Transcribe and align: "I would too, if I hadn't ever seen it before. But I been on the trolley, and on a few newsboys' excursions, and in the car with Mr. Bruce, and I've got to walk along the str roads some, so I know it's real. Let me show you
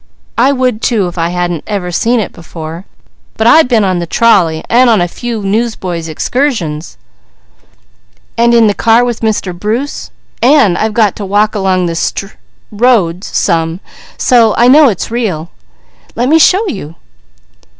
"I 0.39 0.51
would 0.51 0.81
too, 0.81 1.07
if 1.07 1.19
I 1.19 1.29
hadn't 1.29 1.63
ever 1.67 1.91
seen 1.91 2.19
it 2.19 2.33
before. 2.33 2.85
But 3.37 3.45
I 3.45 3.61
been 3.61 3.83
on 3.83 3.99
the 3.99 4.07
trolley, 4.07 4.63
and 4.67 4.89
on 4.89 4.99
a 4.99 5.07
few 5.07 5.43
newsboys' 5.43 6.07
excursions, 6.07 6.97
and 8.35 8.51
in 8.55 8.65
the 8.65 8.73
car 8.73 9.05
with 9.05 9.19
Mr. 9.19 9.55
Bruce, 9.55 10.09
and 10.41 10.75
I've 10.75 10.95
got 10.95 11.15
to 11.17 11.23
walk 11.27 11.53
along 11.53 11.85
the 11.85 11.93
str 11.93 12.29
roads 12.71 13.27
some, 13.27 13.79
so 14.17 14.55
I 14.57 14.67
know 14.67 14.89
it's 14.89 15.11
real. 15.11 15.51
Let 16.15 16.29
me 16.29 16.39
show 16.39 16.67
you 16.67 16.95